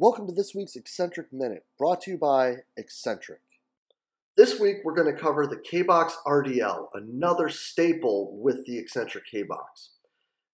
[0.00, 3.42] Welcome to this week's Exxentric Minute, brought to you by Exxentric.
[4.34, 9.90] This week we're going to cover the K-Box RDL, another staple with the Exxentric K-Box.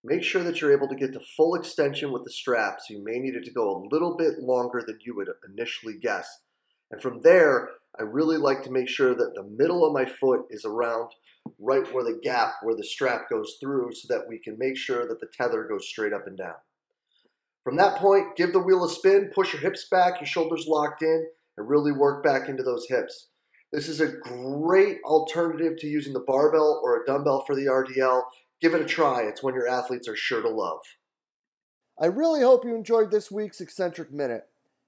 [0.03, 3.05] Make sure that you're able to get to full extension with the strap, so you
[3.05, 6.41] may need it to go a little bit longer than you would initially guess.
[6.91, 10.47] And from there, I really like to make sure that the middle of my foot
[10.51, 11.13] is around
[11.61, 15.07] right where the gap where the strap goes through so that we can make sure
[15.07, 16.57] that the tether goes straight up and down.
[17.67, 21.03] From that point, give the wheel a spin, push your hips back, your shoulders locked
[21.03, 23.27] in, and really work back into those hips.
[23.73, 28.23] This is a great alternative to using the barbell or a dumbbell for the RDL.
[28.61, 29.23] Give it a try.
[29.23, 30.79] It's one your athletes are sure to love.
[32.01, 34.47] I really hope you enjoyed this week's Exxentric Minute.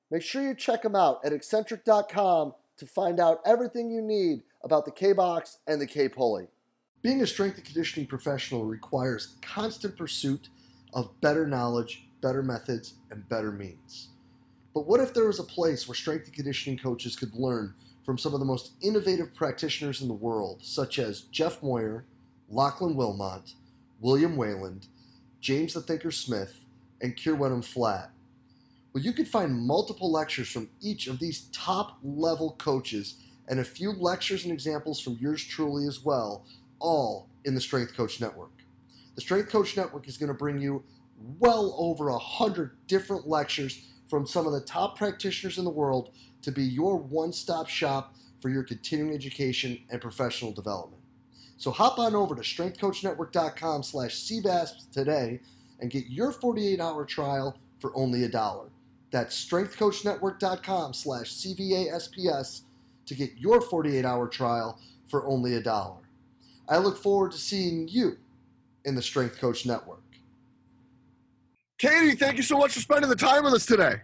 [0.08, 4.84] Make sure you check them out at exxentric.com to find out everything you need about
[4.84, 6.46] the K Box and the K Pulley.
[7.02, 10.48] Being a strength and conditioning professional requires constant pursuit
[10.94, 14.08] of better knowledge better methods, and better means.
[14.74, 17.74] But what if there was a place where strength and conditioning coaches could learn
[18.04, 22.04] from some of the most innovative practitioners in the world, such as Jeff Moyer,
[22.48, 23.54] Lachlan Wilmot,
[24.00, 24.86] William Wayland,
[25.40, 26.60] James the Thinker Smith,
[27.00, 28.10] and Keir Wenham Flatt?
[28.92, 33.16] Well, you could find multiple lectures from each of these top level coaches
[33.48, 36.44] and a few lectures and examples from yours truly as well,
[36.78, 38.52] all in the Strength Coach Network.
[39.14, 40.82] The Strength Coach Network is going to bring you
[41.38, 46.10] well over a hundred different lectures from some of the top practitioners in the world
[46.42, 51.02] to be your one-stop shop for your continuing education and professional development.
[51.56, 55.40] So hop on over to strengthcoachnetwork.com slash CVASP today
[55.80, 58.68] and get your 48-hour trial for only a dollar.
[59.10, 62.62] That's strengthcoachnetwork.com slash CVASPS
[63.06, 64.78] to get your 48-hour trial
[65.08, 66.02] for only a dollar.
[66.68, 68.18] I look forward to seeing you
[68.84, 70.02] in the Strength Coach Network.
[71.78, 73.96] Katie, thank you so much for spending the time with us today.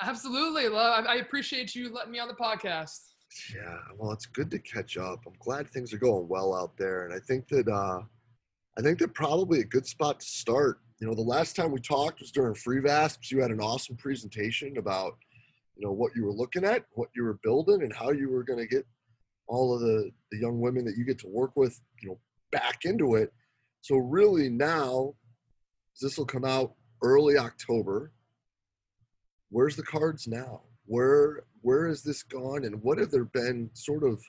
[0.00, 0.66] Absolutely.
[0.66, 2.98] I appreciate you letting me on the podcast.
[3.54, 5.20] Yeah, well, it's good to catch up.
[5.26, 8.00] I'm glad things are going well out there, and I think that uh,
[8.78, 10.80] I think that probably a good spot to start.
[11.00, 13.30] You know, the last time we talked was during CVASPS.
[13.30, 15.16] You had an awesome presentation about
[15.76, 18.44] you know what you were looking at, what you were building, and how you were
[18.44, 18.86] going to get
[19.46, 22.18] all of the the young women that you get to work with, you know,
[22.52, 23.32] back into it.
[23.80, 25.14] So really now,
[26.00, 28.10] this will come out early October.
[29.50, 30.62] Where's the cards now?
[30.86, 34.22] Where where has this gone, and what have there been sort of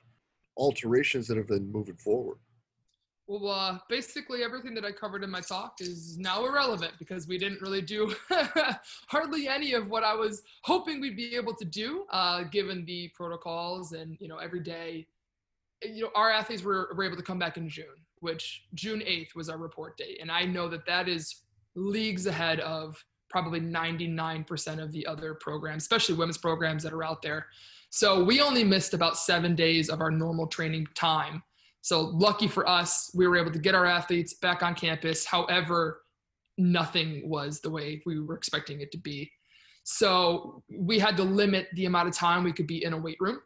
[0.58, 2.38] alterations that have been moving forward?
[3.28, 7.40] Well, uh, basically everything that I covered in my talk is now irrelevant because we
[7.40, 8.13] didn't really do
[9.07, 13.12] hardly any of what I was hoping we'd be able to do, uh, given the
[13.16, 15.07] protocols and you know every day.
[15.81, 19.36] You know, our athletes were, were able to come back in June, which June 8th
[19.36, 21.44] was our report date, and I know that that is
[21.75, 27.22] leagues ahead of probably 99% of the other programs, especially women's programs that are out
[27.22, 27.47] there.
[27.90, 31.44] So we only missed about seven days of our normal training time.
[31.81, 35.25] So lucky for us, we were able to get our athletes back on campus.
[35.25, 36.02] However,
[36.58, 39.31] nothing was the way we were expecting it to be.
[39.84, 43.18] So we had to limit the amount of time we could be in a weight
[43.19, 43.40] room.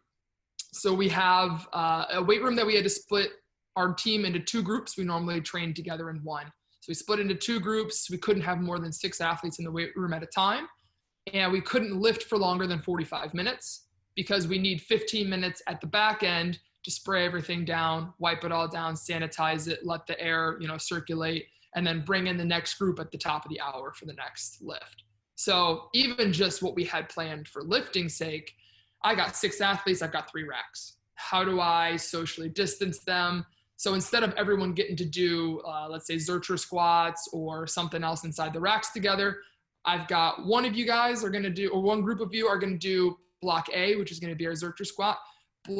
[0.71, 3.31] So we have uh, a weight room that we had to split
[3.75, 4.97] our team into two groups.
[4.97, 6.51] We normally train together in one.
[6.81, 8.09] So we split into two groups.
[8.09, 10.67] We couldn't have more than six athletes in the weight room at a time.
[11.33, 15.81] And we couldn't lift for longer than 45 minutes because we need 15 minutes at
[15.81, 20.19] the back end to spray everything down, wipe it all down, sanitize it, let the
[20.19, 21.45] air, you know, circulate,
[21.75, 24.13] and then bring in the next group at the top of the hour for the
[24.13, 25.03] next lift.
[25.35, 28.53] So even just what we had planned for lifting sake,
[29.03, 30.95] I got six athletes, I've got three racks.
[31.15, 33.45] How do I socially distance them?
[33.79, 38.25] So instead of everyone getting to do, uh, let's say, Zercher squats or something else
[38.25, 39.37] inside the racks together,
[39.85, 42.45] I've got one of you guys are going to do, or one group of you
[42.45, 45.17] are going to do block A, which is going to be our Zercher squat.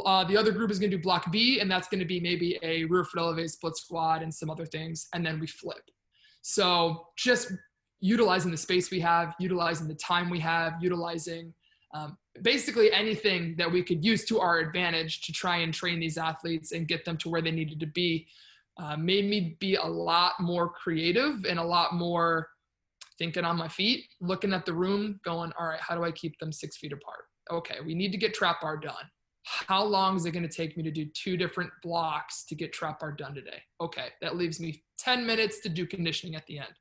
[0.06, 2.22] Uh, the other group is going to do block B, and that's going to be
[2.22, 5.84] maybe a rear foot elevated split squat and some other things, and then we flip.
[6.42, 7.51] So just
[8.00, 11.54] utilizing the space we have, utilizing the time we have, utilizing
[11.94, 16.18] um, basically anything that we could use to our advantage to try and train these
[16.18, 18.27] athletes and get them to where they needed to be
[18.77, 22.47] uh, made me be a lot more creative and a lot more
[23.18, 26.39] thinking on my feet, looking at the room, going, all right, how do I keep
[26.39, 27.25] them six feet apart?
[27.51, 29.06] Okay, we need to get trap bar done.
[29.44, 32.71] How long is it going to take me to do two different blocks to get
[32.71, 33.62] trap bar done today?
[33.81, 36.74] Okay, that leaves me 10 minutes to do conditioning at the end.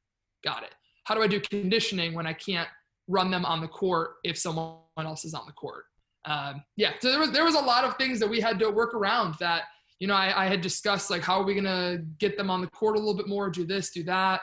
[0.45, 0.75] Got it.
[1.05, 2.69] How do I do conditioning when I can't
[3.09, 5.85] run them on the court if someone else is on the court.
[6.25, 8.71] Um, yeah, so there was there was a lot of things that we had to
[8.71, 9.63] work around that
[9.99, 12.67] you know I, I had discussed like how are we gonna get them on the
[12.69, 14.41] court a little bit more, do this, do that.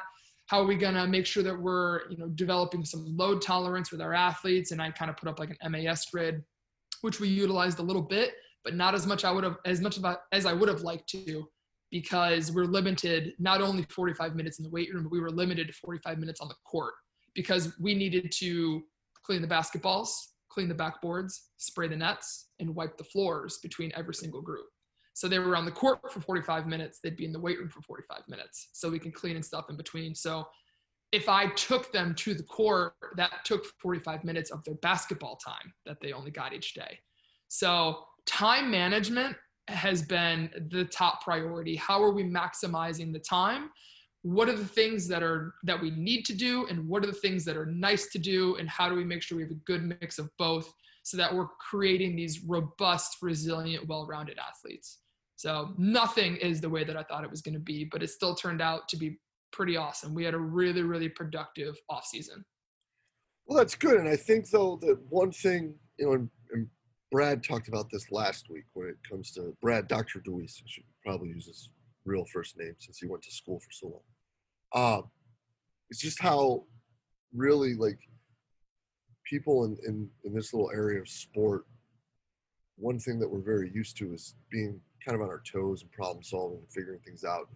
[0.48, 4.02] how are we to make sure that we're you know developing some load tolerance with
[4.02, 6.44] our athletes and i kind of put up like an MAS grid
[7.02, 8.34] which we utilized a little bit
[8.64, 11.08] but not as much i would have as much about as i would have liked
[11.08, 11.48] to
[11.92, 15.68] because we're limited not only 45 minutes in the weight room but we were limited
[15.68, 16.94] to 45 minutes on the court
[17.36, 18.84] because we needed to
[19.24, 20.10] clean the basketballs
[20.50, 24.68] clean the backboards spray the nets and wipe the floors between every single group
[25.16, 27.00] so they were on the court for 45 minutes.
[27.02, 28.68] They'd be in the weight room for 45 minutes.
[28.74, 30.14] So we can clean and stuff in between.
[30.14, 30.46] So
[31.14, 35.74] if I took them to the court, that took 45 minutes of their basketball time
[35.86, 37.00] that they only got each day.
[37.48, 39.38] So time management
[39.70, 41.78] has been the top priority.
[41.78, 43.70] How are we maximizing the time?
[44.26, 47.14] What are the things that are that we need to do and what are the
[47.14, 49.66] things that are nice to do and how do we make sure we have a
[49.66, 50.74] good mix of both
[51.04, 55.02] so that we're creating these robust, resilient, well-rounded athletes.
[55.36, 58.10] So nothing is the way that I thought it was going to be, but it
[58.10, 59.20] still turned out to be
[59.52, 60.16] pretty awesome.
[60.16, 62.44] We had a really, really productive off season.
[63.46, 64.00] Well, that's good.
[64.00, 66.68] And I think though that one thing, you know, and, and
[67.12, 70.20] Brad talked about this last week when it comes to Brad, Dr.
[70.22, 71.70] DeWeese, should probably use his
[72.06, 74.02] real first name since he went to school for so long.
[74.76, 75.10] Um,
[75.90, 76.66] it's just how
[77.34, 78.00] really like
[79.24, 81.66] people in, in, in this little area of sport,
[82.78, 85.92] one thing that we're very used to is being kind of on our toes and
[85.92, 87.48] problem solving and figuring things out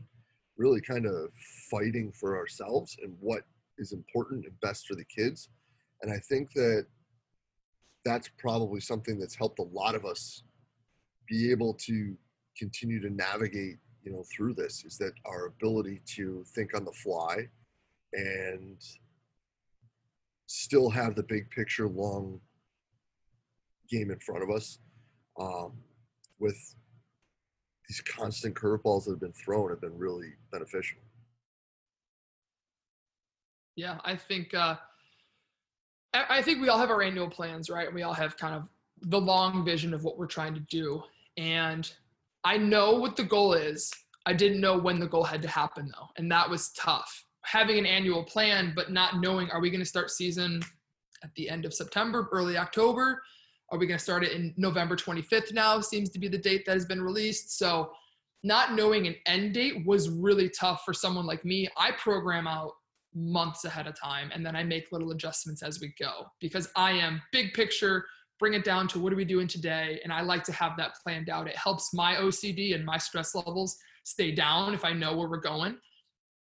[0.59, 1.29] really kind of
[1.71, 3.43] fighting for ourselves and what
[3.77, 5.49] is important and best for the kids.
[6.01, 6.85] And i think that
[8.05, 10.43] that's probably something that's helped a lot of us
[11.27, 12.15] be able to
[12.57, 16.91] continue to navigate you know through this is that our ability to think on the
[16.91, 17.47] fly
[18.13, 18.77] and
[20.47, 22.39] still have the big picture long
[23.89, 24.79] game in front of us
[25.39, 25.73] um,
[26.39, 26.75] with
[27.87, 30.99] these constant curveballs that have been thrown have been really beneficial.
[33.75, 34.75] Yeah, I think uh,
[36.13, 37.91] I think we all have our annual plans, right?
[37.93, 38.63] We all have kind of
[39.01, 41.01] the long vision of what we're trying to do,
[41.37, 41.91] and
[42.43, 43.91] I know what the goal is.
[44.25, 47.25] I didn't know when the goal had to happen though, and that was tough.
[47.45, 50.61] Having an annual plan, but not knowing are we going to start season
[51.23, 53.21] at the end of September, early October?
[53.71, 55.79] Are we going to start it in November 25th now?
[55.79, 57.57] Seems to be the date that has been released.
[57.57, 57.91] So,
[58.41, 61.67] not knowing an end date was really tough for someone like me.
[61.75, 62.71] I program out
[63.13, 66.91] months ahead of time and then I make little adjustments as we go because I
[66.91, 68.05] am big picture,
[68.39, 69.99] bring it down to what are we doing today?
[70.03, 71.47] And I like to have that planned out.
[71.47, 75.37] It helps my OCD and my stress levels stay down if I know where we're
[75.37, 75.77] going.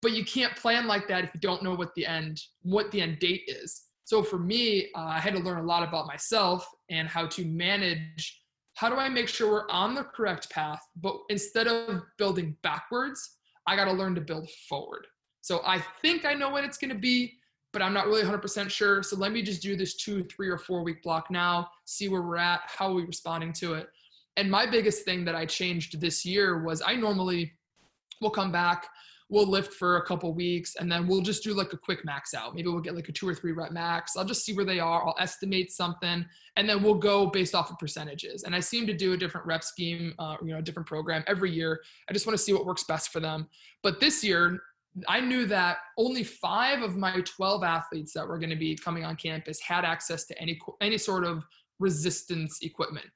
[0.02, 3.00] But you can't plan like that if you don't know what the end what the
[3.00, 3.82] end date is.
[4.04, 7.44] So for me, uh, I had to learn a lot about myself and how to
[7.44, 8.40] manage.
[8.74, 10.80] How do I make sure we're on the correct path?
[10.96, 15.06] But instead of building backwards, I got to learn to build forward.
[15.40, 17.34] So I think I know when it's going to be,
[17.76, 19.02] but I'm not really 100% sure.
[19.02, 22.22] So let me just do this two, three, or four week block now, see where
[22.22, 23.88] we're at, how are we responding to it.
[24.38, 27.52] And my biggest thing that I changed this year was I normally
[28.22, 28.86] will come back
[29.28, 32.32] we'll lift for a couple weeks and then we'll just do like a quick max
[32.32, 32.54] out.
[32.54, 34.16] Maybe we'll get like a two or three rep max.
[34.16, 35.04] I'll just see where they are.
[35.04, 36.24] I'll estimate something
[36.56, 38.44] and then we'll go based off of percentages.
[38.44, 41.24] And I seem to do a different rep scheme, uh, you know, a different program
[41.26, 41.80] every year.
[42.08, 43.48] I just want to see what works best for them.
[43.82, 44.60] But this year,
[45.08, 49.04] I knew that only five of my 12 athletes that were going to be coming
[49.04, 51.44] on campus had access to any any sort of
[51.78, 53.06] resistance equipment.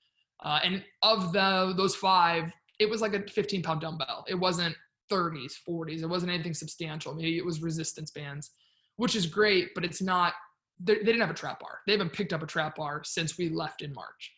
[0.45, 4.25] Uh, and of the those five, it was like a 15 pound dumbbell.
[4.29, 4.77] It wasn't
[5.11, 6.03] 30s, 40s.
[6.03, 7.15] It wasn't anything substantial.
[7.15, 8.51] Maybe it was resistance bands,
[8.97, 10.35] which is great, but it's not,
[10.79, 11.81] they didn't have a trap bar.
[11.87, 14.33] They haven't picked up a trap bar since we left in March.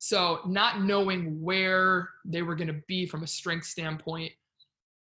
[0.00, 4.30] So, not knowing where they were going to be from a strength standpoint,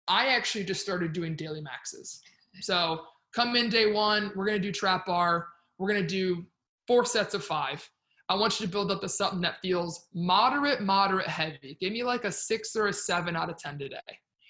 [0.07, 2.21] I actually just started doing daily maxes.
[2.61, 3.01] So,
[3.33, 5.47] come in day one, we're going to do trap bar.
[5.77, 6.45] We're going to do
[6.87, 7.87] four sets of five.
[8.29, 11.77] I want you to build up to something that feels moderate, moderate heavy.
[11.79, 13.97] Give me like a six or a seven out of 10 today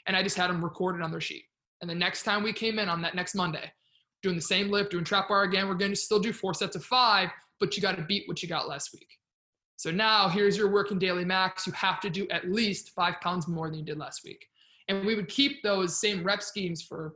[0.06, 1.46] and I just had them recorded on their sheet.
[1.82, 3.72] And the next time we came in on that next Monday,
[4.22, 6.76] doing the same lift, doing trap bar again, we're going to still do four sets
[6.76, 7.30] of five,
[7.60, 9.08] but you got to beat what you got last week.
[9.76, 11.68] So now here's your working daily max.
[11.68, 14.46] You have to do at least five pounds more than you did last week.
[14.88, 17.16] And we would keep those same rep schemes for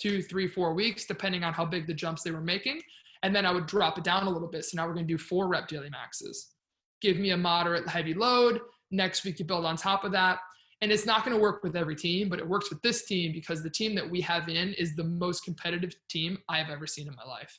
[0.00, 2.80] two, three, four weeks, depending on how big the jumps they were making.
[3.22, 4.64] And then I would drop it down a little bit.
[4.64, 6.52] So now we're going to do four rep daily maxes.
[7.00, 8.60] Give me a moderate heavy load.
[8.90, 10.38] Next week, you build on top of that
[10.84, 13.32] and it's not going to work with every team, but it works with this team
[13.32, 16.86] because the team that we have in is the most competitive team I have ever
[16.86, 17.58] seen in my life.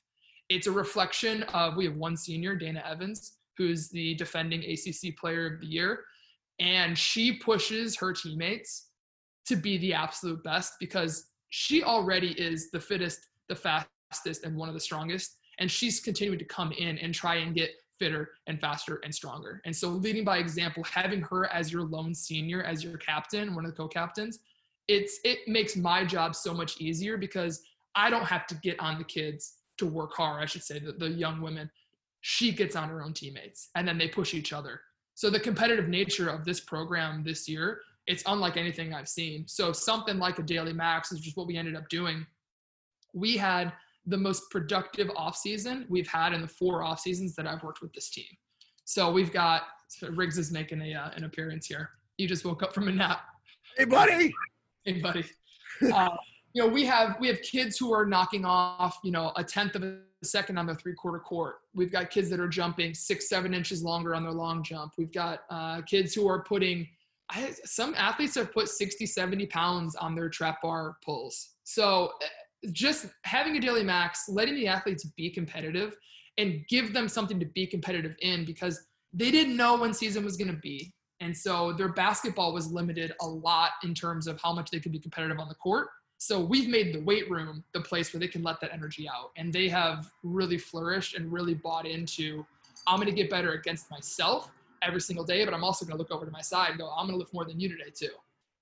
[0.49, 5.47] It's a reflection of we have one senior, Dana Evans, who's the defending ACC player
[5.51, 6.03] of the year,
[6.59, 8.84] and she pushes her teammates
[9.47, 14.67] to be the absolute best because she already is the fittest the fastest and one
[14.67, 15.37] of the strongest.
[15.59, 19.61] And she's continuing to come in and try and get fitter and faster and stronger.
[19.65, 23.65] And so leading by example, having her as your lone senior, as your captain, one
[23.65, 24.39] of the co-captains,
[24.87, 27.63] it's it makes my job so much easier because
[27.95, 30.91] I don't have to get on the kids to work hard, I should say, the,
[30.91, 31.69] the young women.
[32.21, 34.81] She gets on her own teammates and then they push each other.
[35.15, 39.47] So the competitive nature of this program this year, it's unlike anything I've seen.
[39.47, 42.25] So something like a daily max is just what we ended up doing.
[43.13, 43.73] We had
[44.05, 47.81] the most productive off season we've had in the four off seasons that I've worked
[47.81, 48.25] with this team.
[48.85, 49.63] So we've got
[50.11, 51.89] Riggs is making a uh, an appearance here.
[52.17, 53.21] You just woke up from a nap.
[53.77, 54.33] Hey, buddy.
[54.83, 55.25] Hey, buddy.
[55.93, 56.09] Uh,
[56.53, 59.75] you know, we have we have kids who are knocking off, you know, a tenth
[59.75, 61.55] of a second on their three quarter court.
[61.73, 64.93] We've got kids that are jumping six, seven inches longer on their long jump.
[64.97, 66.87] We've got uh, kids who are putting.
[67.29, 71.55] I, some athletes have put 60, 70 pounds on their trap bar pulls.
[71.63, 72.27] So eh,
[72.71, 75.95] just having a daily max, letting the athletes be competitive
[76.37, 80.37] and give them something to be competitive in because they didn't know when season was
[80.37, 80.93] going to be.
[81.21, 84.91] And so their basketball was limited a lot in terms of how much they could
[84.91, 85.87] be competitive on the court.
[86.17, 89.31] So we've made the weight room the place where they can let that energy out.
[89.37, 92.45] And they have really flourished and really bought into
[92.87, 94.51] I'm going to get better against myself
[94.85, 96.89] every single day, but I'm also going to look over to my side and go,
[96.89, 98.13] I'm going to lift more than you today too.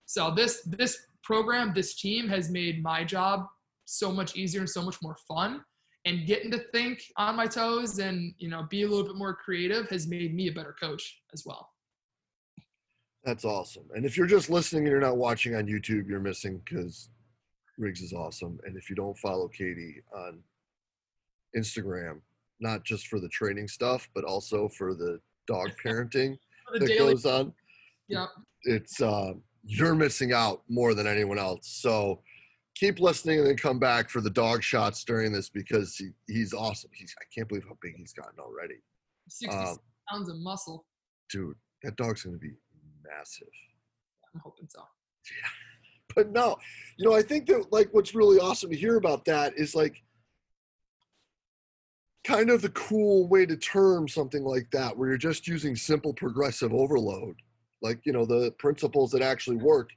[0.06, 3.48] So this this program, this team has made my job
[3.86, 5.64] so much easier and so much more fun.
[6.06, 9.34] And getting to think on my toes and you know be a little bit more
[9.34, 11.70] creative has made me a better coach as well.
[13.24, 13.86] That's awesome.
[13.96, 17.10] And if you're just listening and you're not watching on YouTube, you're missing because
[17.78, 18.60] Riggs is awesome.
[18.66, 20.40] And if you don't follow Katie on
[21.56, 22.20] Instagram,
[22.60, 26.38] not just for the training stuff, but also for the dog parenting
[26.74, 27.54] that daily- goes on,
[28.10, 28.30] Yep.
[28.64, 29.34] it's uh,
[29.64, 31.68] you're missing out more than anyone else.
[31.68, 32.22] So
[32.76, 36.54] keep listening and then come back for the dog shots during this because he, he's
[36.54, 36.90] awesome.
[36.94, 38.76] He's I can't believe how big he's gotten already.
[39.30, 39.78] 60 Um,
[40.10, 40.86] pounds of muscle.
[41.30, 42.52] dude, that dog's gonna be
[43.04, 43.48] massive.
[44.34, 44.82] I'm hoping so.
[45.26, 45.50] Yeah.
[46.16, 46.58] but no,
[46.98, 50.04] you know, I think that like what's really awesome to hear about that is like
[52.24, 56.14] kind of the cool way to term something like that, where you're just using simple
[56.14, 57.36] progressive overload,
[57.82, 59.90] like you know the principles that actually work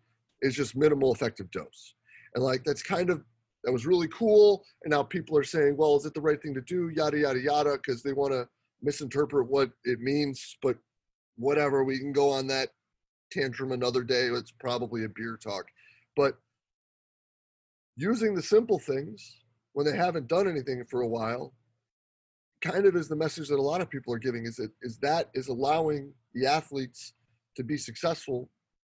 [0.42, 1.94] is just minimal effective dose,
[2.34, 3.22] and like that's kind of
[3.64, 4.64] that was really cool.
[4.84, 6.90] And now people are saying, well, is it the right thing to do?
[6.94, 8.48] Yada yada yada, because they want to
[8.82, 10.56] misinterpret what it means.
[10.62, 10.76] But
[11.36, 12.70] whatever, we can go on that
[13.32, 14.26] tantrum another day.
[14.26, 15.66] It's probably a beer talk
[16.16, 16.38] but
[17.96, 19.36] using the simple things
[19.74, 21.52] when they haven't done anything for a while
[22.62, 24.98] kind of is the message that a lot of people are giving is that is
[24.98, 27.12] that is allowing the athletes
[27.56, 28.48] to be successful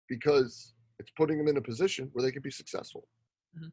[0.09, 3.07] because it's putting them in a position where they can be successful
[3.55, 3.67] mm-hmm.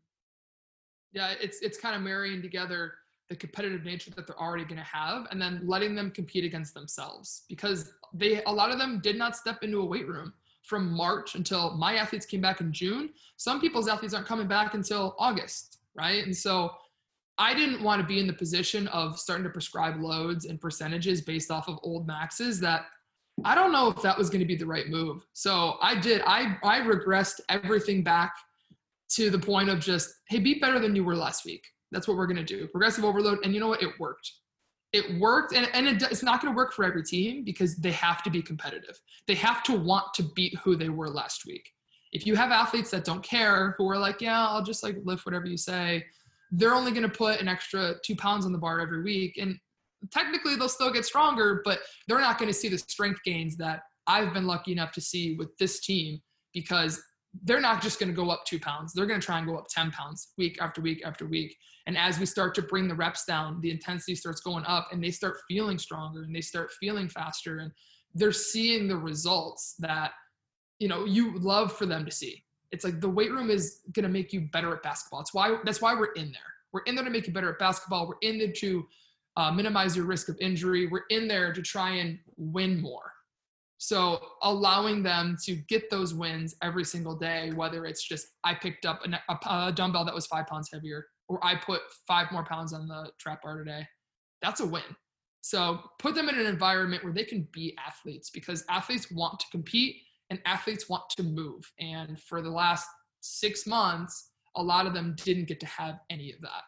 [1.12, 2.94] Yeah, it's it's kind of marrying together
[3.28, 6.74] the competitive nature that they're already going to have and then letting them compete against
[6.74, 10.92] themselves because they a lot of them did not step into a weight room from
[10.92, 13.10] March until my athletes came back in June.
[13.36, 16.24] Some people's athletes aren't coming back until August, right?
[16.24, 16.72] And so
[17.38, 21.20] I didn't want to be in the position of starting to prescribe loads and percentages
[21.20, 22.86] based off of old maxes that
[23.44, 25.24] I don't know if that was going to be the right move.
[25.32, 28.32] So I did I I regressed everything back
[29.10, 31.64] to the point of just, hey, be better than you were last week.
[31.90, 32.66] That's what we're going to do.
[32.68, 33.38] Progressive overload.
[33.44, 33.82] And you know what?
[33.82, 34.30] It worked.
[34.92, 35.54] It worked.
[35.54, 38.30] And, and it, it's not going to work for every team because they have to
[38.30, 39.00] be competitive.
[39.26, 41.70] They have to want to beat who they were last week.
[42.12, 45.26] If you have athletes that don't care, who are like, yeah, I'll just like lift
[45.26, 46.04] whatever you say,
[46.50, 49.36] they're only going to put an extra two pounds on the bar every week.
[49.38, 49.56] And
[50.12, 53.80] technically they'll still get stronger, but they're not going to see the strength gains that
[54.06, 56.20] I've been lucky enough to see with this team
[56.54, 57.02] because
[57.44, 58.92] they're not just going to go up two pounds.
[58.92, 61.54] They're going to try and go up 10 pounds week after week after week.
[61.86, 65.02] And as we start to bring the reps down, the intensity starts going up and
[65.02, 67.70] they start feeling stronger and they start feeling faster and
[68.14, 70.12] they're seeing the results that,
[70.78, 72.42] you know, you love for them to see.
[72.72, 75.20] It's like the weight room is going to make you better at basketball.
[75.20, 76.42] It's why, that's why we're in there.
[76.72, 78.06] We're in there to make you better at basketball.
[78.06, 78.86] We're in there to
[79.36, 80.86] uh, minimize your risk of injury.
[80.86, 83.12] We're in there to try and win more.
[83.78, 88.84] So allowing them to get those wins every single day, whether it's just I picked
[88.84, 92.72] up a, a, dumbbell that was five pounds heavier, or I put five more pounds
[92.72, 93.86] on the trap bar today,
[94.42, 94.82] that's a win.
[95.42, 99.46] So put them in an environment where they can be athletes because athletes want to
[99.52, 99.96] compete
[100.30, 101.70] and athletes want to move.
[101.80, 102.88] And for the last
[103.20, 106.62] six months, a lot of them didn't get to have any of that.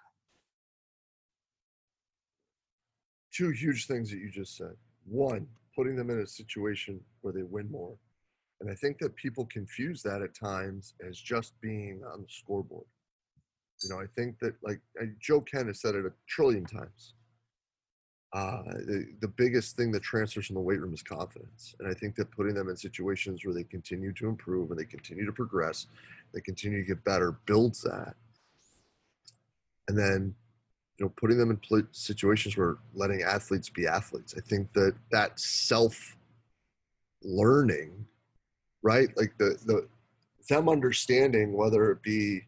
[3.33, 4.75] two huge things that you just said
[5.05, 7.97] one putting them in a situation where they win more
[8.61, 12.87] and i think that people confuse that at times as just being on the scoreboard
[13.83, 14.81] You know, I think that like
[15.21, 17.15] Joe Kenn has said it a trillion times.
[18.33, 21.75] Uh, the, the biggest thing that transfers from the weight room is confidence.
[21.81, 24.85] And I think that putting them in situations where they continue to improve and they
[24.85, 25.87] continue to progress,
[26.33, 28.15] they continue to get better, builds that.
[29.89, 30.35] And then,
[30.99, 34.35] you know, putting them in situations where letting athletes be athletes.
[34.37, 36.17] I think that that self
[37.23, 38.07] learning,
[38.83, 39.09] right?
[39.17, 39.89] Like the, the,
[40.49, 42.43] them understanding whether it be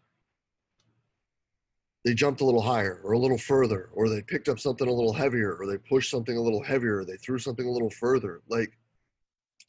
[2.04, 4.92] they jumped a little higher or a little further, or they picked up something a
[4.92, 7.90] little heavier, or they pushed something a little heavier, or they threw something a little
[7.90, 8.42] further.
[8.48, 8.72] Like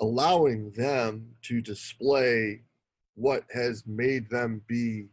[0.02, 2.62] allowing them to display
[3.16, 5.06] what has made them be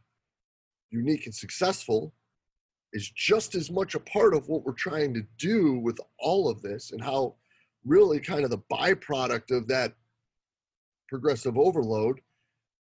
[0.90, 2.14] unique and successful
[2.92, 6.62] is just as much a part of what we're trying to do with all of
[6.62, 7.34] this and how
[7.84, 9.94] really kind of the byproduct of that
[11.08, 12.20] progressive overload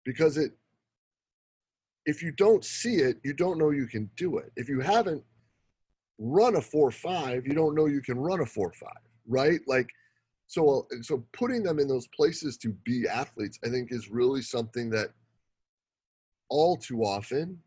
[0.05, 0.53] because it
[2.07, 4.53] if you don't see it, you don't know you can do it.
[4.57, 5.23] If you haven't
[6.19, 8.91] run a four five, you don't know you can run a four five,
[9.27, 9.61] right?
[9.67, 9.89] Like,
[10.47, 14.91] so so putting them in those places to be athletes, I think, is really something
[14.91, 15.11] that
[16.49, 17.59] all too often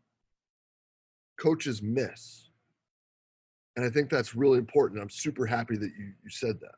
[1.38, 2.50] coaches miss,
[3.76, 5.02] and I think that's really important.
[5.02, 6.76] I'm super happy that you you said that.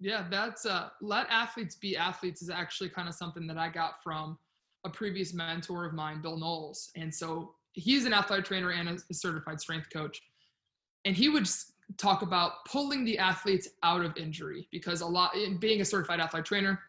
[0.00, 4.02] Yeah, that's uh, let athletes be athletes is actually kind of something that I got
[4.02, 4.36] from
[4.84, 6.90] a previous mentor of mine, Bill Knowles.
[6.96, 10.20] And so he's an athletic trainer and a certified strength coach.
[11.04, 11.48] And he would
[11.98, 16.46] talk about pulling the athletes out of injury because a lot, being a certified athletic
[16.46, 16.80] trainer,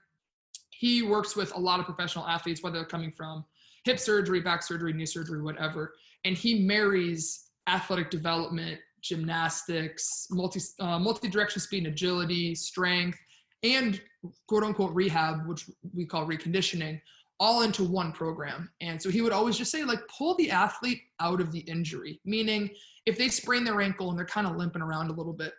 [0.70, 3.46] he works with a lot of professional athletes, whether they're coming from
[3.86, 5.94] hip surgery, back surgery, knee surgery, whatever.
[6.26, 13.20] And he marries athletic development, gymnastics, multi uh, multi-direction speed and agility, strength,
[13.64, 14.02] and
[14.48, 17.00] quote unquote rehab, which we call reconditioning,
[17.40, 18.70] all into one program.
[18.82, 22.20] And so he would always just say, like, pull the athlete out of the injury,
[22.26, 22.70] meaning
[23.06, 25.54] if they sprain their ankle and they're kind of limping around a little bit,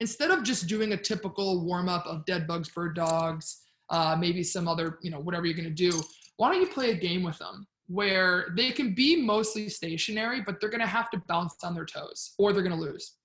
[0.00, 4.42] instead of just doing a typical warm up of dead bugs, bird dogs, uh, maybe
[4.42, 6.02] some other, you know, whatever you're going to do,
[6.36, 10.60] why don't you play a game with them where they can be mostly stationary, but
[10.60, 13.16] they're going to have to bounce on their toes or they're going to lose.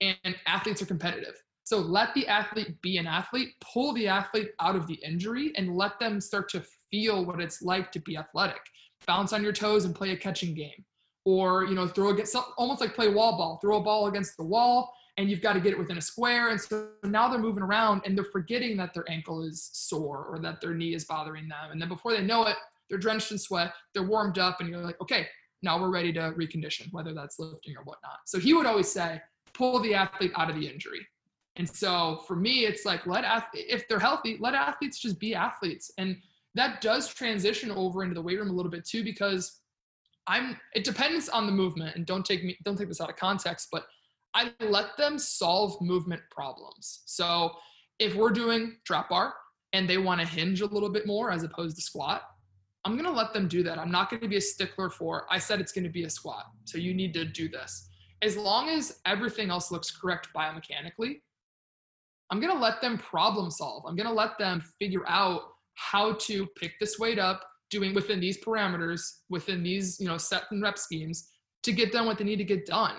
[0.00, 1.34] And athletes are competitive.
[1.64, 5.76] So let the athlete be an athlete, pull the athlete out of the injury, and
[5.76, 8.60] let them start to feel what it's like to be athletic.
[9.06, 10.84] Bounce on your toes and play a catching game.
[11.24, 14.44] Or, you know, throw against almost like play wall ball, throw a ball against the
[14.44, 16.48] wall and you've got to get it within a square.
[16.48, 20.38] And so now they're moving around and they're forgetting that their ankle is sore or
[20.38, 21.72] that their knee is bothering them.
[21.72, 22.56] And then before they know it,
[22.88, 25.26] they're drenched in sweat, they're warmed up, and you're like, okay,
[25.60, 28.20] now we're ready to recondition, whether that's lifting or whatnot.
[28.26, 29.20] So he would always say,
[29.52, 31.06] pull the athlete out of the injury.
[31.56, 35.90] And so for me, it's like let if they're healthy, let athletes just be athletes.
[35.98, 36.16] And
[36.54, 39.60] that does transition over into the weight room a little bit too because
[40.26, 43.16] I'm it depends on the movement and don't take me don't take this out of
[43.16, 43.86] context, but
[44.34, 47.02] I let them solve movement problems.
[47.06, 47.52] So
[47.98, 49.34] if we're doing trap bar
[49.72, 52.22] and they want to hinge a little bit more as opposed to squat,
[52.84, 53.78] I'm going to let them do that.
[53.78, 56.10] I'm not going to be a stickler for I said it's going to be a
[56.10, 56.44] squat.
[56.64, 57.88] So you need to do this.
[58.22, 61.20] As long as everything else looks correct biomechanically,
[62.30, 63.84] I'm going to let them problem solve.
[63.86, 65.42] I'm going to let them figure out
[65.78, 70.44] how to pick this weight up doing within these parameters within these you know set
[70.50, 71.30] and rep schemes
[71.62, 72.96] to get done what they need to get done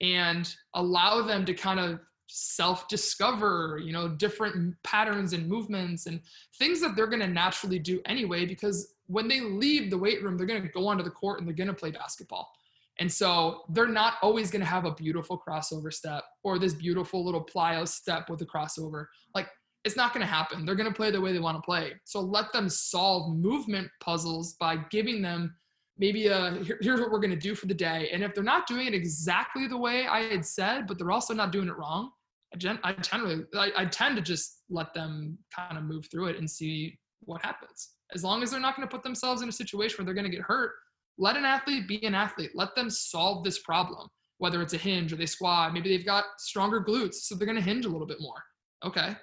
[0.00, 6.20] and allow them to kind of self discover you know different patterns and movements and
[6.58, 10.38] things that they're going to naturally do anyway because when they leave the weight room
[10.38, 12.50] they're going to go onto the court and they're going to play basketball.
[12.98, 17.24] And so they're not always going to have a beautiful crossover step or this beautiful
[17.24, 19.06] little plyo step with a crossover.
[19.34, 19.48] Like
[19.84, 20.64] it's not going to happen.
[20.64, 21.92] They're going to play the way they want to play.
[22.04, 25.54] So let them solve movement puzzles by giving them
[25.98, 28.08] maybe a here, here's what we're going to do for the day.
[28.12, 31.34] And if they're not doing it exactly the way I had said, but they're also
[31.34, 32.10] not doing it wrong,
[32.54, 36.26] I, gen, I to I, I tend to just let them kind of move through
[36.26, 37.90] it and see what happens.
[38.14, 40.30] As long as they're not going to put themselves in a situation where they're going
[40.30, 40.72] to get hurt,
[41.18, 42.50] let an athlete be an athlete.
[42.54, 45.72] Let them solve this problem, whether it's a hinge or they squat.
[45.72, 48.42] Maybe they've got stronger glutes, so they're going to hinge a little bit more.
[48.84, 49.14] Okay,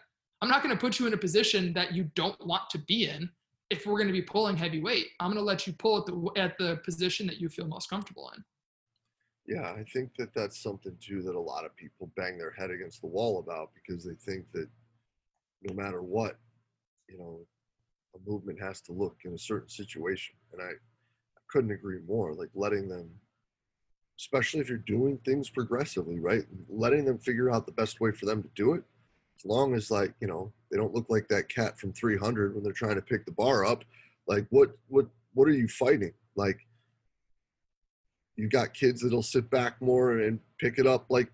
[0.42, 3.10] I'm not going to put you in a position that you don't want to be
[3.10, 3.30] in
[3.70, 5.08] if we're going to be pulling heavy weight.
[5.20, 7.90] I'm going to let you pull at the at the position that you feel most
[7.90, 8.44] comfortable in.
[9.46, 12.72] Yeah, I think that that's something too that a lot of people bang their head
[12.72, 14.68] against the wall about because they think that
[15.64, 16.38] no matter what,
[17.10, 17.40] you know,
[18.16, 20.36] a movement has to look in a certain situation.
[20.54, 22.34] And I, I couldn't agree more.
[22.34, 23.10] Like letting them,
[24.20, 26.44] especially if you're doing things progressively, right?
[26.70, 28.84] Letting them figure out the best way for them to do it
[29.40, 32.64] as long as like you know they don't look like that cat from 300 when
[32.64, 33.84] they're trying to pick the bar up
[34.30, 36.14] like what what what are you fighting?
[36.36, 36.60] Like
[38.36, 41.30] you've got kids that'll sit back more and pick it up like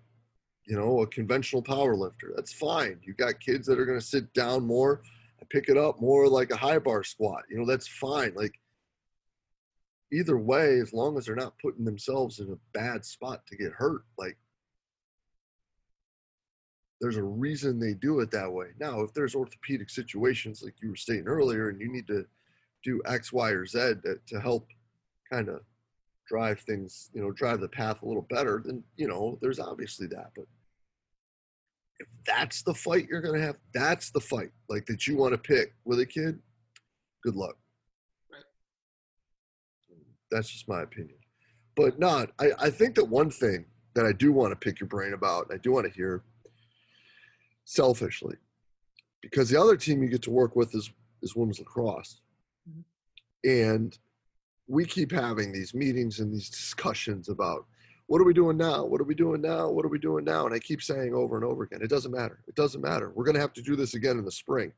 [0.66, 2.32] you know a conventional power lifter.
[2.34, 2.98] That's fine.
[3.04, 5.02] You've got kids that are going to sit down more
[5.38, 7.42] and pick it up more like a high bar squat.
[7.50, 8.32] You know that's fine.
[8.34, 8.54] Like
[10.12, 13.72] either way as long as they're not putting themselves in a bad spot to get
[13.72, 14.38] hurt like
[17.00, 20.90] there's a reason they do it that way now if there's orthopedic situations like you
[20.90, 22.24] were stating earlier and you need to
[22.82, 24.68] do x y or z to, to help
[25.30, 25.60] kind of
[26.26, 30.06] drive things, you know, drive the path a little better, then, you know, there's obviously
[30.08, 30.30] that.
[30.34, 30.46] But
[31.98, 35.32] if that's the fight you're going to have, that's the fight like that you want
[35.32, 36.38] to pick with a kid,
[37.22, 37.56] good luck.
[38.30, 38.42] Right.
[40.30, 41.16] That's just my opinion.
[41.76, 44.88] But not, I, I think that one thing that I do want to pick your
[44.88, 46.22] brain about, I do want to hear
[47.66, 48.36] selfishly,
[49.20, 52.20] because the other team you get to work with is, is women's lacrosse.
[52.68, 53.50] Mm-hmm.
[53.50, 53.98] And
[54.68, 57.66] we keep having these meetings and these discussions about
[58.06, 58.84] what are we doing now?
[58.84, 59.68] What are we doing now?
[59.68, 60.46] What are we doing now?
[60.46, 62.38] And I keep saying over and over again, it doesn't matter.
[62.46, 63.10] It doesn't matter.
[63.14, 64.72] We're going to have to do this again in the spring.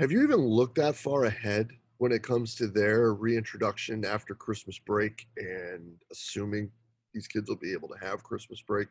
[0.00, 4.80] Have you even looked that far ahead when it comes to their reintroduction after Christmas
[4.80, 6.72] break and assuming
[7.12, 8.88] these kids will be able to have Christmas break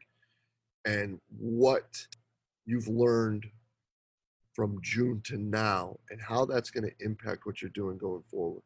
[0.85, 2.05] and what
[2.65, 3.45] you've learned
[4.53, 8.61] from June to now and how that's going to impact what you're doing going forward?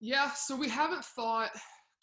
[0.00, 1.50] Yeah, so we haven't thought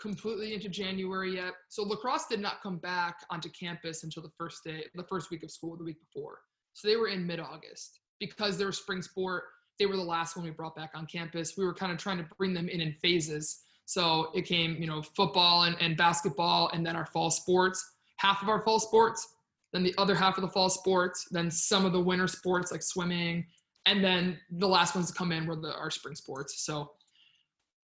[0.02, 1.54] completely into January yet.
[1.70, 5.44] So lacrosse did not come back onto campus until the first day, the first week
[5.44, 6.40] of school, the week before.
[6.74, 9.44] So they were in mid-August because they were spring sport.
[9.80, 11.54] They were the last one we brought back on campus.
[11.58, 13.62] We were kind of trying to bring them in in phases.
[13.86, 17.93] So it came, you know, football and, and basketball, and then our fall sports.
[18.24, 19.28] Half of our fall sports
[19.74, 22.84] then the other half of the fall sports, then some of the winter sports like
[22.84, 23.46] swimming,
[23.88, 26.64] and then the last ones to come in were the our spring sports.
[26.64, 26.92] So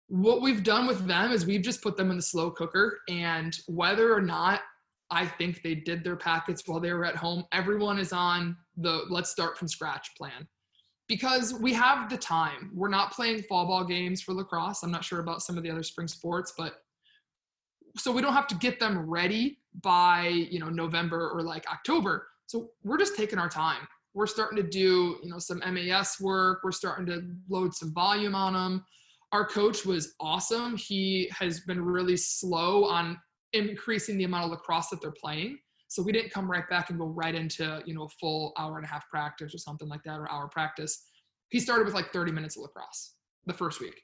[0.09, 3.57] what we've done with them is we've just put them in the slow cooker and
[3.66, 4.61] whether or not
[5.11, 9.05] I think they did their packets while they were at home, everyone is on the
[9.09, 10.46] let's start from scratch plan.
[11.09, 12.72] Because we have the time.
[12.75, 14.83] We're not playing fall ball games for lacrosse.
[14.83, 16.75] I'm not sure about some of the other spring sports, but
[17.96, 22.27] so we don't have to get them ready by you know november or like october.
[22.47, 23.87] So we're just taking our time.
[24.15, 26.61] We're starting to do you know some MAS work.
[26.65, 28.85] We're starting to load some volume on them
[29.33, 30.77] our coach was awesome.
[30.77, 33.19] He has been really slow on
[33.53, 35.59] increasing the amount of lacrosse that they're playing.
[35.89, 38.77] So we didn't come right back and go right into you know a full hour
[38.77, 41.07] and a half practice or something like that or hour practice.
[41.51, 43.15] He started with like 30 minutes of lacrosse
[43.47, 44.01] the first week.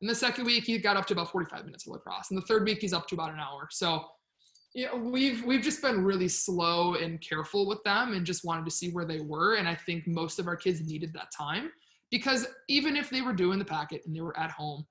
[0.00, 2.26] And the second week, he got up to about 45 minutes of lacrosse.
[2.30, 3.66] And the third week, he's up to about an hour.
[3.70, 4.04] So,
[4.74, 8.70] know, we've we've just been really slow and careful with them, and just wanted to
[8.70, 9.56] see where they were.
[9.56, 11.70] And I think most of our kids needed that time
[12.10, 14.86] because even if they were doing the packet and they were at home,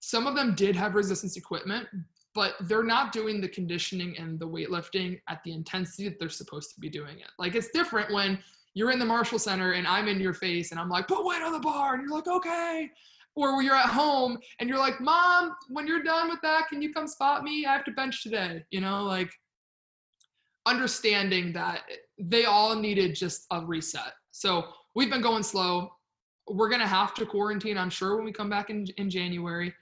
[0.00, 1.86] some of them did have resistance equipment,
[2.34, 6.74] but they're not doing the conditioning and the weightlifting at the intensity that they're supposed
[6.74, 7.28] to be doing it.
[7.38, 8.38] Like it's different when
[8.74, 11.42] you're in the Marshall Center and I'm in your face and I'm like, put weight
[11.42, 12.90] on the bar, and you're like, okay
[13.36, 16.92] or you're at home and you're like, Mom, when you're done with that, can you
[16.92, 17.66] come spot me?
[17.66, 18.64] I have to bench today.
[18.70, 19.30] You know, like
[20.64, 21.82] understanding that
[22.18, 24.12] they all needed just a reset.
[24.32, 25.90] So we've been going slow.
[26.48, 29.72] We're gonna have to quarantine, I'm sure, when we come back in, in January.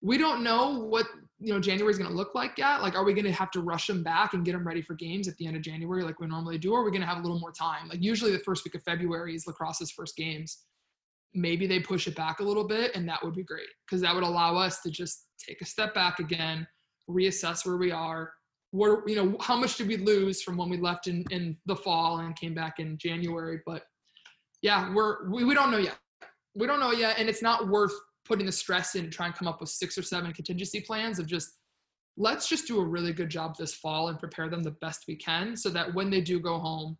[0.00, 1.06] We don't know what
[1.40, 2.82] you know January is going to look like yet.
[2.82, 4.94] Like, are we going to have to rush them back and get them ready for
[4.94, 7.06] games at the end of January, like we normally do, or are we going to
[7.06, 7.88] have a little more time?
[7.88, 10.64] Like, usually the first week of February is lacrosse's first games
[11.34, 14.14] maybe they push it back a little bit and that would be great because that
[14.14, 16.66] would allow us to just take a step back again
[17.08, 18.32] reassess where we are.
[18.70, 21.76] What you know how much did we lose from when we left in in the
[21.76, 23.60] fall and came back in january?
[23.64, 23.82] But
[24.62, 25.98] yeah we're we, we don't know yet.
[26.56, 27.92] We don't know yet and it's not worth
[28.24, 31.18] putting the stress in to try and come up with six or seven contingency plans
[31.18, 31.58] of just
[32.16, 35.16] let's just do a really good job this fall and prepare them the best we
[35.16, 36.96] can so that when they do go home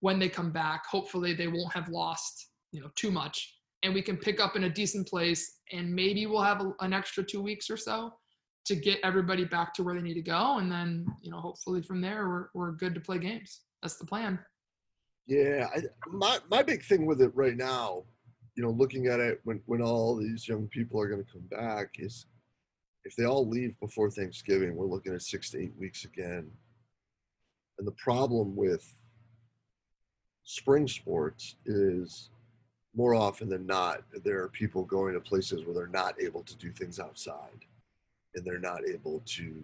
[0.00, 4.02] when they come back hopefully they won't have lost you know too much and we
[4.02, 7.40] can pick up in a decent place and maybe we'll have a, an extra two
[7.40, 8.12] weeks or so
[8.64, 11.82] to get everybody back to where they need to go and then you know hopefully
[11.82, 13.60] from there we're, we're good to play games.
[13.82, 14.38] That's the plan.
[15.26, 18.04] Yeah I, my, my big thing with it right now
[18.56, 21.46] you know looking at it when, when all these young people are going to come
[21.50, 22.26] back is
[23.04, 26.50] if they all leave before thanksgiving we're looking at six to eight weeks again.
[27.78, 28.84] And the problem with
[30.42, 32.30] spring sports is
[32.98, 36.56] more often than not, there are people going to places where they're not able to
[36.56, 37.64] do things outside
[38.34, 39.62] and they're not able to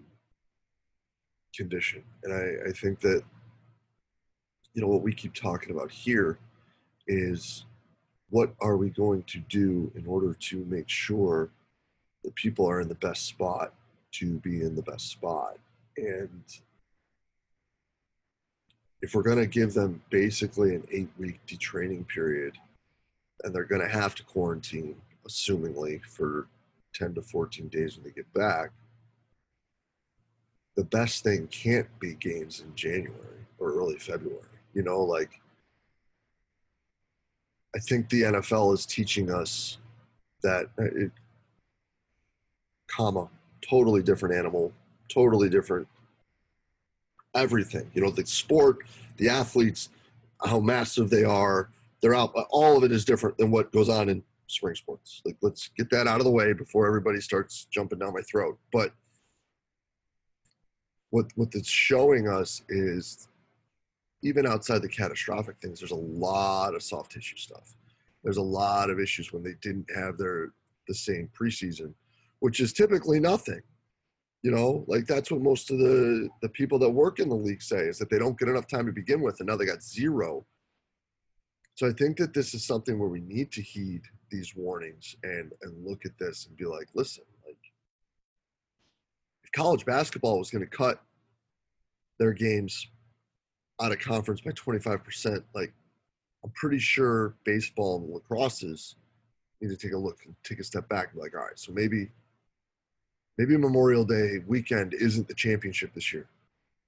[1.53, 2.01] condition.
[2.23, 3.23] And I, I think that,
[4.73, 6.39] you know, what we keep talking about here
[7.09, 7.65] is
[8.31, 11.51] what are we going to do in order to make sure
[12.23, 13.75] that people are in the best spot
[14.13, 15.59] to be in the best spot.
[15.97, 16.45] And
[19.03, 22.55] if we're going to give them basically an eight week detraining period,
[23.45, 24.97] and they're going to have to quarantine,
[25.29, 26.49] assumingly, for
[26.95, 28.71] 10 to 14 days when they get back,
[30.77, 34.41] the best thing can't be games in January or early February.
[34.73, 35.41] You know, like,
[37.77, 39.79] I think the NFL is teaching us
[40.43, 41.13] that uh, it,
[42.89, 43.29] comma,
[43.69, 44.73] totally different animal,
[45.09, 45.87] totally different
[47.35, 47.91] everything.
[47.95, 48.79] You know, the sport,
[49.17, 49.91] the athletes,
[50.45, 51.69] how massive they are,
[52.05, 52.35] they're out.
[52.51, 55.23] All of it is different than what goes on in spring sports.
[55.25, 58.59] Like, let's get that out of the way before everybody starts jumping down my throat.
[58.75, 58.93] But
[61.09, 63.29] what what it's showing us is
[64.23, 67.75] even outside the catastrophic things, there's a lot of soft tissue stuff.
[68.23, 70.53] There's a lot of issues when they didn't have their
[70.87, 71.95] the same preseason,
[72.41, 73.63] which is typically nothing.
[74.43, 77.63] You know, like that's what most of the the people that work in the league
[77.63, 79.83] say is that they don't get enough time to begin with, and now they got
[79.83, 80.45] zero.
[81.75, 85.53] So I think that this is something where we need to heed these warnings and
[85.63, 87.59] and look at this and be like, listen, like
[89.43, 91.03] if college basketball was going to cut
[92.19, 92.87] their games
[93.83, 95.73] out of conference by 25%, like
[96.45, 98.95] I'm pretty sure baseball and lacrosses
[99.61, 101.59] need to take a look and take a step back and be like, all right,
[101.59, 102.11] so maybe
[103.37, 106.29] maybe Memorial Day weekend isn't the championship this year.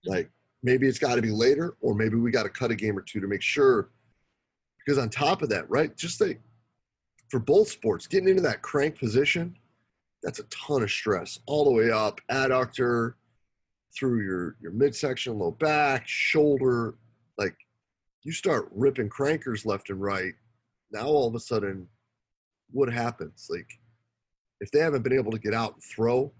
[0.04, 0.10] Mm-hmm.
[0.10, 0.30] Like
[0.62, 3.02] maybe it's got to be later, or maybe we got to cut a game or
[3.02, 3.88] two to make sure.
[4.86, 6.40] Because on top of that, right, just like
[7.28, 9.56] for both sports, getting into that crank position,
[10.22, 13.14] that's a ton of stress all the way up, adductor,
[13.96, 16.94] through your your midsection, low back, shoulder.
[17.38, 17.56] Like
[18.22, 20.34] you start ripping crankers left and right.
[20.92, 21.88] Now all of a sudden,
[22.70, 23.48] what happens?
[23.50, 23.70] Like
[24.60, 26.32] if they haven't been able to get out and throw,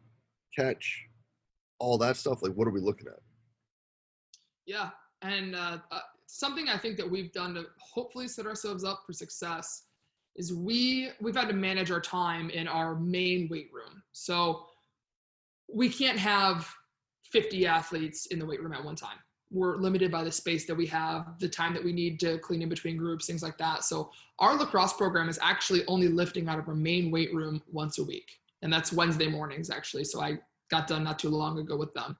[0.57, 1.05] catch,
[1.79, 3.21] all that stuff, like what are we looking at?
[4.67, 4.91] Yeah,
[5.23, 9.13] and uh, uh, something I think that we've done to hopefully set ourselves up for
[9.13, 9.85] success
[10.35, 14.03] is we we've had to manage our time in our main weight room.
[14.13, 14.67] So
[15.73, 16.69] we can't have
[17.25, 19.19] 50 athletes in the weight room at one time.
[19.51, 22.63] We're limited by the space that we have, the time that we need to clean
[22.63, 23.85] in between groups, things like that.
[23.85, 27.99] So our lacrosse program is actually only lifting out of our main weight room once
[27.99, 28.29] a week.
[28.63, 30.05] And that's Wednesday mornings actually.
[30.05, 30.39] So I
[30.71, 32.17] got done not too long ago with them.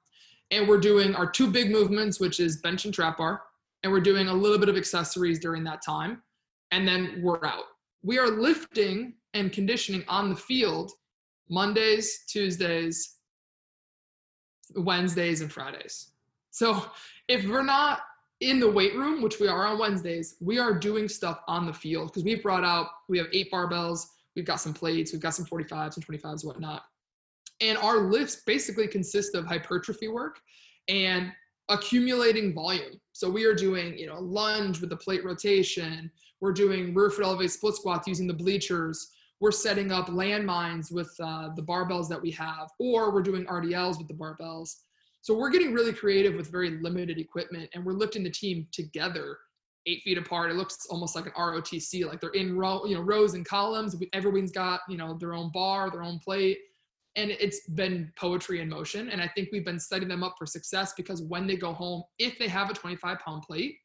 [0.53, 3.43] And we're doing our two big movements, which is bench and trap bar.
[3.87, 6.21] And we're doing a little bit of accessories during that time.
[6.73, 7.67] And then we're out.
[8.03, 10.91] We are lifting and conditioning on the field
[11.49, 13.19] Mondays, Tuesdays,
[14.75, 16.09] Wednesdays and Fridays.
[16.51, 16.85] So
[17.29, 18.01] if we're not
[18.41, 21.73] in the weight room, which we are on Wednesdays, we are doing stuff on the
[21.73, 25.37] field because we've brought out, we have eight barbells, we've got some plates, we've got
[25.37, 26.83] some 45s and 25s, whatnot.
[27.61, 30.41] And our lifts basically consist of hypertrophy work
[30.89, 31.31] and
[31.69, 33.01] accumulating volume.
[33.13, 36.11] So we are doing, you know, lunge with the plate rotation.
[36.41, 41.51] We're doing rear elevated split squats using the bleachers we're setting up landmines with uh,
[41.55, 44.77] the barbells that we have, or we're doing RDLs with the barbells.
[45.21, 49.37] So we're getting really creative with very limited equipment, and we're lifting the team together,
[49.87, 50.51] eight feet apart.
[50.51, 53.97] It looks almost like an ROTC, like they're in row, you know, rows and columns.
[54.13, 56.59] Everyone's got you know their own bar, their own plate,
[57.17, 59.09] and it's been poetry in motion.
[59.09, 62.05] And I think we've been setting them up for success because when they go home,
[62.19, 63.77] if they have a 25 pound plate,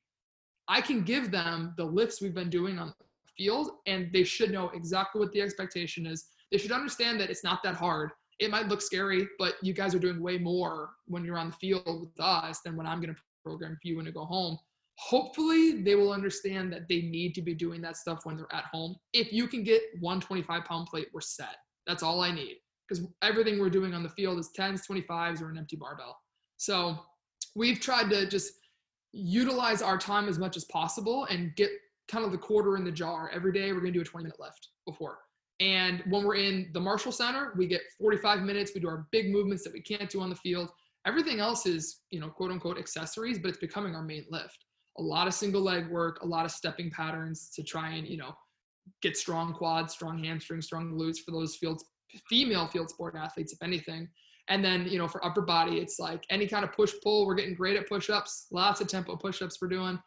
[0.67, 3.05] I can give them the lifts we've been doing on the
[3.37, 6.25] field and they should know exactly what the expectation is.
[6.51, 8.11] They should understand that it's not that hard.
[8.39, 11.55] It might look scary, but you guys are doing way more when you're on the
[11.55, 14.57] field with us than when I'm going to program for you when you go home.
[14.97, 18.65] Hopefully, they will understand that they need to be doing that stuff when they're at
[18.65, 18.95] home.
[19.13, 21.55] If you can get one 25 pound plate, we're set.
[21.87, 22.57] That's all I need
[22.91, 26.17] because everything we're doing on the field is 10s, 25s, or an empty barbell.
[26.57, 26.99] So
[27.55, 28.51] we've tried to just
[29.13, 31.69] utilize our time as much as possible and get
[32.09, 33.31] kind of the quarter in the jar.
[33.33, 35.19] Every day we're going to do a 20 minute lift before.
[35.61, 38.71] And when we're in the Marshall Center, we get 45 minutes.
[38.75, 40.69] We do our big movements that we can't do on the field.
[41.07, 44.65] Everything else is, you know, quote unquote accessories, but it's becoming our main lift.
[44.97, 48.17] A lot of single leg work, a lot of stepping patterns to try and, you
[48.17, 48.33] know,
[49.01, 51.85] get strong quads, strong hamstrings, strong glutes for those fields,
[52.29, 54.07] female field sport athletes, if anything.
[54.49, 57.25] And then, you know, for upper body, it's like any kind of push pull.
[57.25, 59.99] We're getting great at push ups, lots of tempo push ups we're doing.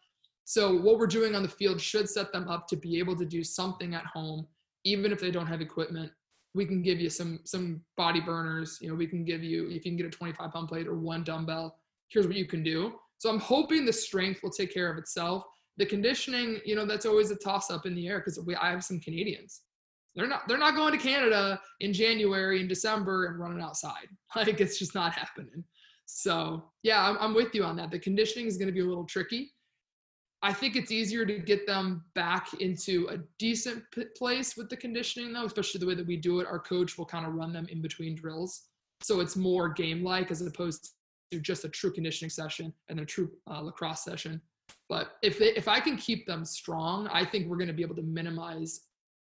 [0.44, 3.24] So what we're doing on the field should set them up to be able to
[3.24, 4.46] do something at home,
[4.84, 6.12] even if they don't have equipment.
[6.54, 8.78] We can give you some some body burners.
[8.80, 10.94] You know, we can give you if you can get a 25 pound plate or
[10.94, 11.78] one dumbbell.
[12.08, 12.92] Here's what you can do.
[13.18, 15.44] So I'm hoping the strength will take care of itself.
[15.78, 18.70] The conditioning, you know, that's always a toss up in the air because we I
[18.70, 19.62] have some Canadians.
[20.14, 24.08] They're not they're not going to Canada in January and December and running outside.
[24.36, 25.62] Like it's just not happening.
[26.06, 27.92] So yeah, I'm, I'm with you on that.
[27.92, 29.52] The conditioning is going to be a little tricky.
[30.42, 34.76] I think it's easier to get them back into a decent p- place with the
[34.76, 36.46] conditioning, though, especially the way that we do it.
[36.46, 38.64] Our coach will kind of run them in between drills.
[39.02, 40.90] So it's more game like as opposed
[41.30, 44.40] to just a true conditioning session and a true uh, lacrosse session.
[44.88, 47.82] But if, they, if I can keep them strong, I think we're going to be
[47.82, 48.80] able to minimize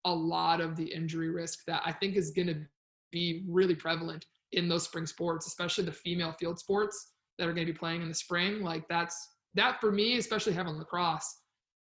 [0.07, 2.65] a lot of the injury risk that I think is going to
[3.11, 7.67] be really prevalent in those spring sports, especially the female field sports that are going
[7.67, 8.61] to be playing in the spring.
[8.61, 9.15] Like that's
[9.55, 11.41] that for me, especially having lacrosse,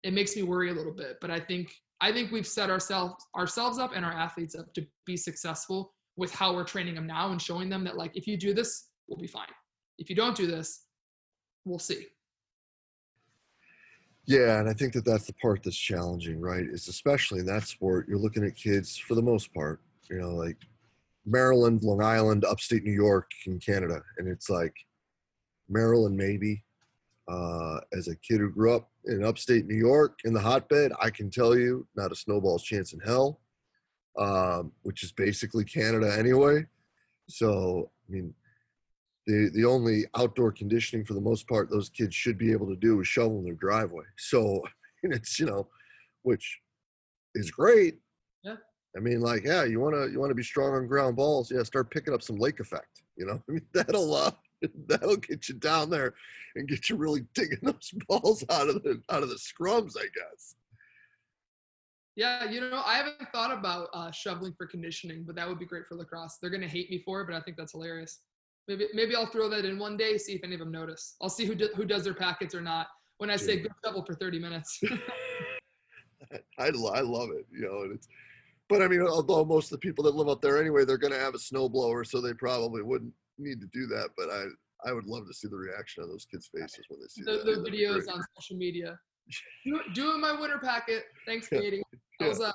[0.04, 1.18] it makes me worry a little bit.
[1.22, 4.86] But I think I think we've set ourselves ourselves up and our athletes up to
[5.06, 8.38] be successful with how we're training them now and showing them that like if you
[8.38, 9.48] do this, we'll be fine.
[9.98, 10.86] If you don't do this,
[11.66, 12.08] we'll see.
[14.26, 16.66] Yeah, and I think that that's the part that's challenging, right?
[16.66, 20.36] Is especially in that sport, you're looking at kids for the most part, you know,
[20.36, 20.58] like
[21.26, 24.74] Maryland, Long Island, upstate New York, in Canada, and it's like
[25.70, 26.64] Maryland maybe,
[27.28, 31.10] uh, as a kid who grew up in upstate New York in the hotbed, I
[31.10, 33.40] can tell you, not a snowball's chance in hell,
[34.18, 36.66] um, which is basically Canada anyway.
[37.28, 38.34] So, I mean,
[39.28, 42.76] the the only outdoor conditioning for the most part those kids should be able to
[42.76, 44.06] do is shovel in their driveway.
[44.18, 44.62] So,
[45.04, 45.68] it's you know,
[46.24, 46.60] which
[47.36, 48.00] is great.
[48.44, 48.56] Yeah.
[48.96, 51.52] I mean, like, yeah, you wanna you wanna be strong on ground balls.
[51.52, 53.04] Yeah, start picking up some lake effect.
[53.16, 54.32] You know, I mean, that'll uh,
[54.88, 56.14] that'll get you down there
[56.56, 60.08] and get you really digging those balls out of the out of the scrums, I
[60.14, 60.56] guess.
[62.18, 65.66] Yeah, you know, I haven't thought about uh, shoveling for conditioning, but that would be
[65.66, 66.38] great for lacrosse.
[66.42, 68.20] They're gonna hate me for it, but I think that's hilarious.
[68.68, 71.16] Maybe maybe I'll throw that in one day, see if any of them notice.
[71.22, 72.88] I'll see who do, who does their packets or not.
[73.18, 74.80] When I say good shovel for 30 minutes.
[76.60, 78.08] I, I love it, you know, and it's
[78.72, 81.12] but I mean, although most of the people that live up there anyway, they're going
[81.12, 84.12] to have a snowblower, so they probably wouldn't need to do that.
[84.16, 84.46] But I,
[84.86, 87.44] I would love to see the reaction on those kids' faces when they see the,
[87.44, 87.64] that.
[87.64, 88.98] The videos on social media.
[89.66, 91.04] Do, doing my winter packet.
[91.26, 91.84] Thanks, Katie.
[92.22, 92.52] How's yeah.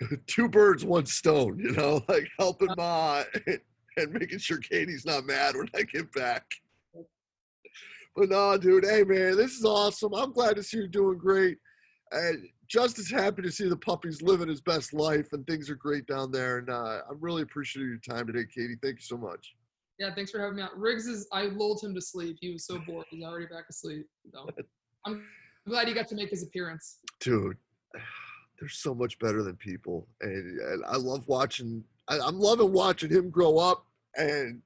[0.00, 0.26] that?
[0.26, 1.58] Two birds, one stone.
[1.58, 3.22] You know, like helping uh, Ma
[3.96, 6.44] and making sure Katie's not mad when I get back.
[8.14, 8.84] But no, dude.
[8.84, 10.14] Hey, man, this is awesome.
[10.14, 11.58] I'm glad to see you're doing great.
[12.12, 15.76] And just as happy to see the puppies living his best life and things are
[15.76, 16.58] great down there.
[16.58, 18.76] And uh, I'm really appreciative of your time today, Katie.
[18.82, 19.54] Thank you so much.
[19.98, 20.78] Yeah, thanks for having me out.
[20.78, 22.36] Riggs is I lulled him to sleep.
[22.40, 23.06] He was so bored.
[23.10, 24.06] He's already back asleep.
[24.32, 24.46] So
[25.06, 25.24] I'm
[25.68, 26.98] glad he got to make his appearance.
[27.20, 27.56] Dude,
[28.60, 30.06] they're so much better than people.
[30.22, 33.84] And, and I love watching I, I'm loving watching him grow up
[34.16, 34.62] and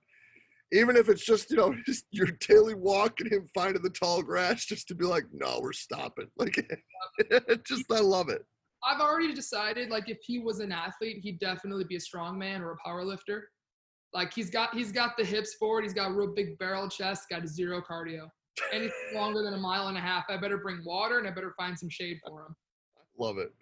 [0.72, 4.22] even if it's just you know just your daily walk and him finding the tall
[4.22, 6.26] grass just to be like no we're stopping.
[6.36, 6.56] Like
[7.66, 8.44] just i love it.
[8.86, 12.62] I've already decided like if he was an athlete he'd definitely be a strong man
[12.62, 13.48] or a power lifter.
[14.12, 17.24] Like he's got he's got the hips forward he's got a real big barrel chest
[17.30, 18.28] got zero cardio.
[18.72, 21.54] Anything longer than a mile and a half i better bring water and i better
[21.56, 22.56] find some shade for him.
[23.18, 23.52] Love it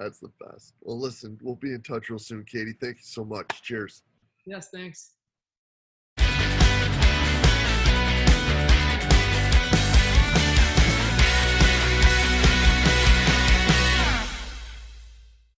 [0.00, 0.74] that's the best.
[0.80, 2.74] Well listen we'll be in touch real soon katie.
[2.80, 3.46] Thank you so much.
[3.62, 4.02] Cheers.
[4.46, 5.12] Yes thanks